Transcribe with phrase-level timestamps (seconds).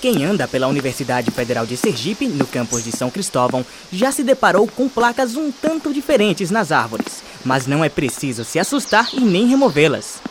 [0.00, 4.66] Quem anda pela Universidade Federal de Sergipe, no campus de São Cristóvão, já se deparou
[4.66, 9.46] com placas um tanto diferentes nas árvores, mas não é preciso se assustar e nem
[9.46, 10.22] removê-las.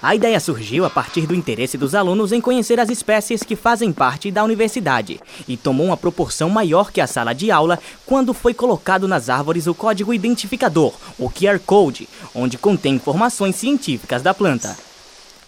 [0.00, 3.92] A ideia surgiu a partir do interesse dos alunos em conhecer as espécies que fazem
[3.92, 8.54] parte da universidade e tomou uma proporção maior que a sala de aula quando foi
[8.54, 14.87] colocado nas árvores o código identificador, o QR Code, onde contém informações científicas da planta.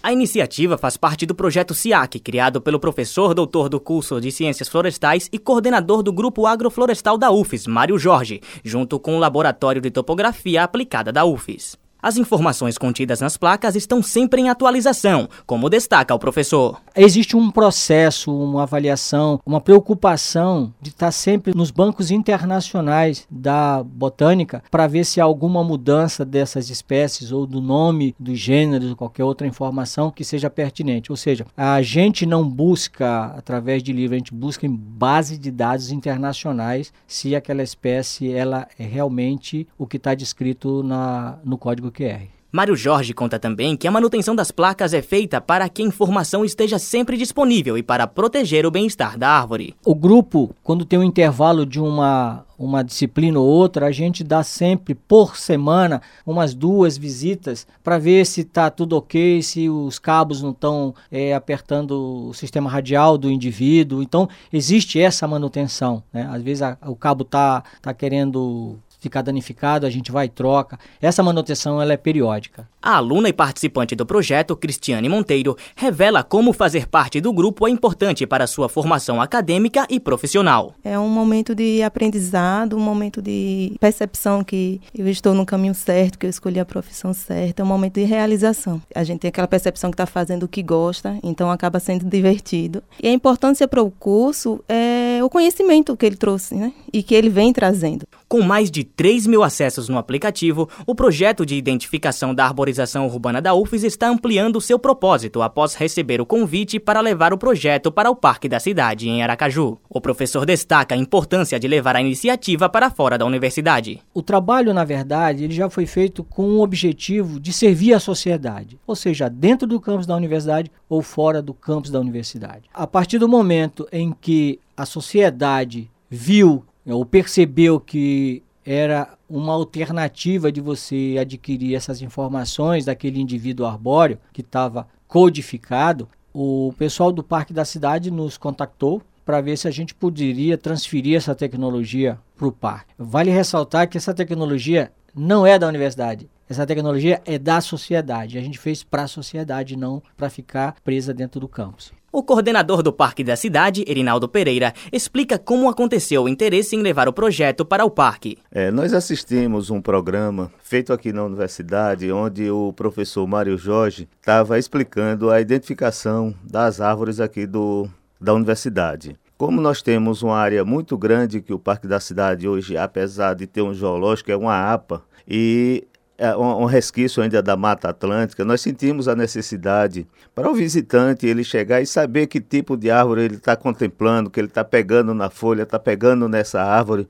[0.03, 4.67] A iniciativa faz parte do projeto SIAC, criado pelo professor doutor do curso de Ciências
[4.67, 9.91] Florestais e coordenador do Grupo Agroflorestal da UFES, Mário Jorge, junto com o Laboratório de
[9.91, 11.77] Topografia Aplicada da UFES.
[12.03, 16.81] As informações contidas nas placas estão sempre em atualização, como destaca o professor.
[16.97, 24.63] Existe um processo, uma avaliação, uma preocupação de estar sempre nos bancos internacionais da botânica
[24.71, 29.25] para ver se há alguma mudança dessas espécies ou do nome dos gêneros ou qualquer
[29.25, 31.13] outra informação que seja pertinente.
[31.13, 35.51] Ou seja, a gente não busca através de livro, a gente busca em base de
[35.51, 41.90] dados internacionais se aquela espécie ela é realmente o que está descrito na, no código
[41.91, 42.41] QR.
[42.53, 46.45] Mário Jorge conta também que a manutenção das placas é feita para que a informação
[46.45, 49.77] esteja sempre disponível e para proteger o bem-estar da árvore.
[49.85, 54.43] O grupo, quando tem um intervalo de uma, uma disciplina ou outra, a gente dá
[54.43, 60.43] sempre por semana umas duas visitas para ver se está tudo ok, se os cabos
[60.43, 64.03] não estão é, apertando o sistema radial do indivíduo.
[64.03, 66.03] Então, existe essa manutenção.
[66.13, 66.29] Né?
[66.29, 70.79] Às vezes a, o cabo está tá querendo ficar danificado, a gente vai e troca.
[71.01, 72.69] Essa manutenção ela é periódica.
[72.83, 77.71] A aluna e participante do projeto, Cristiane Monteiro, revela como fazer parte do grupo é
[77.71, 80.75] importante para sua formação acadêmica e profissional.
[80.83, 86.19] É um momento de aprendizado, um momento de percepção que eu estou no caminho certo,
[86.19, 88.81] que eu escolhi a profissão certa, é um momento de realização.
[88.95, 92.83] A gente tem aquela percepção que está fazendo o que gosta, então acaba sendo divertido.
[93.03, 96.73] E a importância para o curso é o conhecimento que ele trouxe né?
[96.93, 98.07] e que ele vem trazendo.
[98.29, 103.41] Com mais de 3 mil acessos no aplicativo, o projeto de identificação da arborização urbana
[103.41, 108.11] da UFES está ampliando seu propósito após receber o convite para levar o projeto para
[108.11, 109.79] o Parque da Cidade, em Aracaju.
[109.89, 114.01] O professor destaca a importância de levar a iniciativa para fora da universidade.
[114.13, 118.79] O trabalho, na verdade, ele já foi feito com o objetivo de servir a sociedade,
[118.87, 122.69] ou seja, dentro do campus da universidade ou fora do campus da universidade.
[122.73, 130.53] A partir do momento em que a sociedade viu ou percebeu que era uma alternativa
[130.53, 137.53] de você adquirir essas informações daquele indivíduo arbóreo que estava codificado, o pessoal do Parque
[137.53, 142.53] da Cidade nos contactou para ver se a gente poderia transferir essa tecnologia para o
[142.53, 142.95] parque.
[142.97, 148.39] Vale ressaltar que essa tecnologia não é da universidade, essa tecnologia é da sociedade.
[148.39, 151.93] A gente fez para a sociedade, não para ficar presa dentro do campus.
[152.13, 157.09] O coordenador do Parque da Cidade, Erinaldo Pereira, explica como aconteceu o interesse em levar
[157.09, 158.37] o projeto para o parque.
[158.51, 164.59] É, nós assistimos um programa feito aqui na universidade, onde o professor Mário Jorge estava
[164.59, 167.89] explicando a identificação das árvores aqui do,
[168.21, 169.17] da universidade.
[169.39, 173.47] Como nós temos uma área muito grande que o Parque da Cidade hoje, apesar de
[173.47, 175.87] ter um geológico, é uma APA, e
[176.21, 181.43] é um, resquício ainda da Mata Atlântica, nós sentimos a necessidade para o visitante ele
[181.43, 185.31] chegar e saber que tipo de árvore ele está contemplando, que ele está pegando na
[185.31, 187.09] folha, está pegando nessa árvore.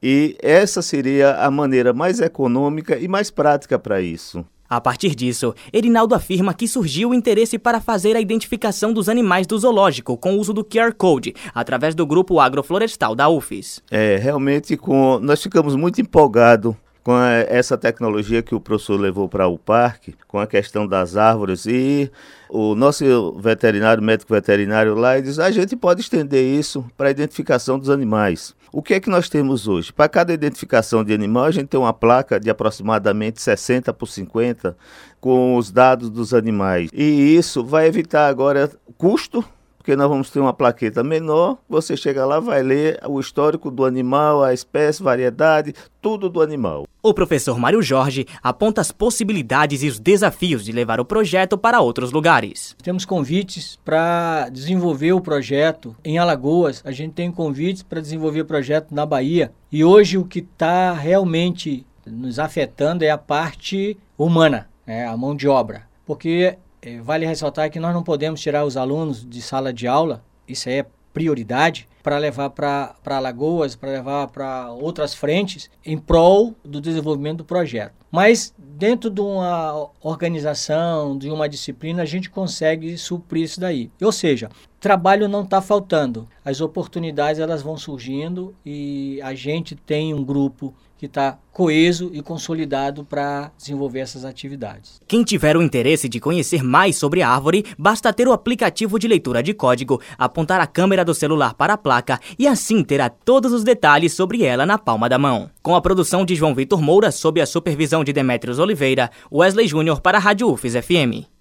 [0.00, 4.46] E essa seria a maneira mais econômica e mais prática para isso.
[4.70, 9.46] A partir disso, Erinaldo afirma que surgiu o interesse para fazer a identificação dos animais
[9.46, 13.82] do zoológico com o uso do QR Code, através do grupo agroflorestal da UFES.
[13.90, 17.16] É, realmente com, nós ficamos muito empolgados com
[17.48, 22.10] essa tecnologia que o professor levou para o parque, com a questão das árvores e
[22.48, 27.78] o nosso veterinário, médico veterinário lá, diz: a gente pode estender isso para a identificação
[27.78, 28.54] dos animais.
[28.72, 29.92] O que é que nós temos hoje?
[29.92, 34.74] Para cada identificação de animal, a gente tem uma placa de aproximadamente 60 por 50
[35.20, 36.88] com os dados dos animais.
[36.92, 39.44] E isso vai evitar agora custo
[39.82, 43.84] porque nós vamos ter uma plaqueta menor, você chega lá, vai ler o histórico do
[43.84, 46.86] animal, a espécie, variedade, tudo do animal.
[47.02, 51.80] O professor Mário Jorge aponta as possibilidades e os desafios de levar o projeto para
[51.80, 52.76] outros lugares.
[52.80, 58.46] Temos convites para desenvolver o projeto em Alagoas, a gente tem convites para desenvolver o
[58.46, 59.50] projeto na Bahia.
[59.72, 65.34] E hoje o que está realmente nos afetando é a parte humana, é a mão
[65.34, 65.90] de obra.
[66.06, 70.22] Porque é, vale ressaltar que nós não podemos tirar os alunos de sala de aula,
[70.46, 76.80] isso é prioridade, para levar para Alagoas, para levar para outras frentes, em prol do
[76.80, 77.94] desenvolvimento do projeto.
[78.10, 83.90] Mas dentro de uma organização, de uma disciplina, a gente consegue suprir isso daí.
[84.02, 84.50] Ou seja,
[84.80, 90.74] trabalho não está faltando, as oportunidades elas vão surgindo e a gente tem um grupo
[91.02, 95.00] que está coeso e consolidado para desenvolver essas atividades.
[95.08, 99.08] Quem tiver o interesse de conhecer mais sobre a árvore, basta ter o aplicativo de
[99.08, 103.52] leitura de código, apontar a câmera do celular para a placa e assim terá todos
[103.52, 105.50] os detalhes sobre ela na palma da mão.
[105.60, 110.00] Com a produção de João Vitor Moura, sob a supervisão de Demetrios Oliveira, Wesley Júnior
[110.00, 111.31] para a Rádio UFES FM.